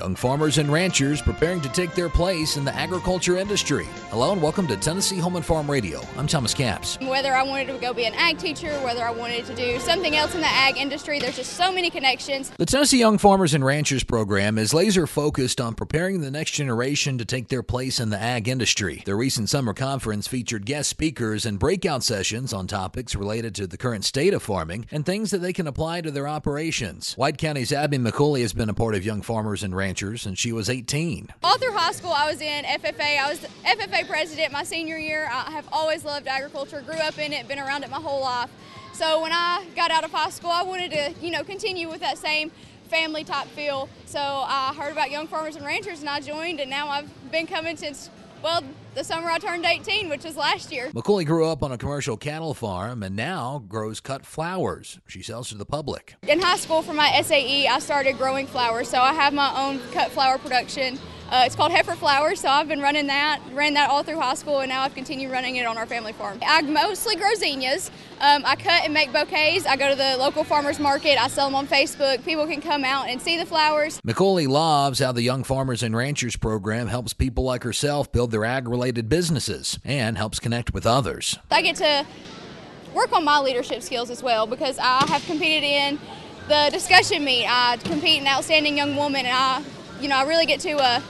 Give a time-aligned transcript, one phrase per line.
[0.00, 3.86] young farmers and ranchers preparing to take their place in the agriculture industry.
[4.08, 6.00] Hello and welcome to Tennessee Home and Farm Radio.
[6.16, 6.98] I'm Thomas Capps.
[7.02, 10.16] Whether I wanted to go be an ag teacher, whether I wanted to do something
[10.16, 12.48] else in the ag industry, there's just so many connections.
[12.56, 17.18] The Tennessee Young Farmers and Ranchers program is laser focused on preparing the next generation
[17.18, 19.02] to take their place in the ag industry.
[19.04, 23.76] The recent summer conference featured guest speakers and breakout sessions on topics related to the
[23.76, 27.12] current state of farming and things that they can apply to their operations.
[27.18, 30.52] White County's Abby McCulley has been a part of Young Farmers and Ranchers since she
[30.52, 31.28] was 18.
[31.42, 33.18] All through high school, I was in FFA.
[33.18, 35.28] I was FFA president my senior year.
[35.30, 38.50] I have always loved agriculture, grew up in it, been around it my whole life.
[38.92, 42.00] So when I got out of high school, I wanted to, you know, continue with
[42.00, 42.52] that same
[42.88, 43.88] family type feel.
[44.06, 47.46] So I heard about Young Farmers and Ranchers and I joined, and now I've been
[47.46, 48.10] coming since
[48.42, 48.62] well,
[48.94, 50.90] the summer I turned 18, which was last year.
[50.90, 54.98] McCulley grew up on a commercial cattle farm and now grows cut flowers.
[55.06, 56.14] She sells to the public.
[56.26, 59.80] In high school for my SAE, I started growing flowers, so I have my own
[59.92, 60.98] cut flower production.
[61.30, 64.34] Uh, it's called Heifer Flowers, so I've been running that, ran that all through high
[64.34, 66.40] school, and now I've continued running it on our family farm.
[66.44, 67.88] I mostly grow zinnias.
[68.20, 69.64] Um, I cut and make bouquets.
[69.64, 71.22] I go to the local farmers market.
[71.22, 72.24] I sell them on Facebook.
[72.24, 74.00] People can come out and see the flowers.
[74.00, 78.44] McCulley loves how the Young Farmers and Ranchers program helps people like herself build their
[78.44, 81.38] ag-related businesses and helps connect with others.
[81.48, 82.04] I get to
[82.92, 86.00] work on my leadership skills as well because I have competed in
[86.48, 87.46] the discussion meet.
[87.46, 89.62] I compete in Outstanding Young Woman, and I,
[90.00, 90.72] you know, I really get to.
[90.72, 91.00] Uh,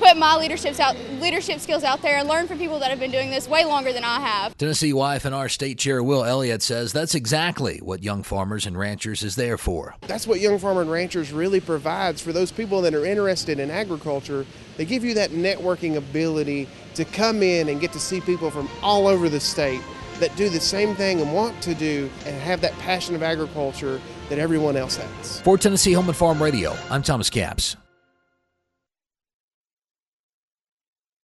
[0.00, 3.10] put my leadership out, leadership skills out there and learn from people that have been
[3.10, 4.56] doing this way longer than I have.
[4.56, 9.36] Tennessee YF&R State Chair Will Elliott says that's exactly what Young Farmers and Ranchers is
[9.36, 9.94] there for.
[10.02, 13.70] That's what Young Farmer and Ranchers really provides for those people that are interested in
[13.70, 14.46] agriculture.
[14.76, 18.68] They give you that networking ability to come in and get to see people from
[18.82, 19.82] all over the state
[20.18, 24.00] that do the same thing and want to do and have that passion of agriculture
[24.28, 25.40] that everyone else has.
[25.40, 27.76] For Tennessee Home and Farm Radio, I'm Thomas Capps.